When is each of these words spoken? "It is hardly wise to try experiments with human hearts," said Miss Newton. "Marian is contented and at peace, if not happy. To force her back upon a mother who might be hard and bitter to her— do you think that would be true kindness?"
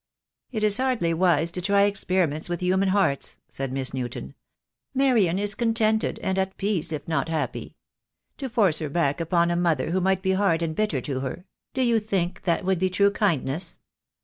"It 0.51 0.63
is 0.63 0.77
hardly 0.77 1.13
wise 1.13 1.51
to 1.51 1.61
try 1.61 1.83
experiments 1.83 2.49
with 2.49 2.61
human 2.61 2.87
hearts," 2.89 3.37
said 3.49 3.71
Miss 3.71 3.93
Newton. 3.93 4.33
"Marian 4.95 5.37
is 5.37 5.53
contented 5.53 6.17
and 6.23 6.39
at 6.39 6.57
peace, 6.57 6.91
if 6.91 7.07
not 7.07 7.29
happy. 7.29 7.75
To 8.39 8.49
force 8.49 8.79
her 8.79 8.89
back 8.89 9.21
upon 9.21 9.51
a 9.51 9.55
mother 9.55 9.91
who 9.91 10.01
might 10.01 10.23
be 10.23 10.31
hard 10.33 10.63
and 10.63 10.75
bitter 10.75 11.01
to 11.01 11.19
her— 11.19 11.45
do 11.75 11.83
you 11.83 11.99
think 11.99 12.41
that 12.45 12.65
would 12.65 12.79
be 12.79 12.89
true 12.89 13.11
kindness?" 13.11 13.77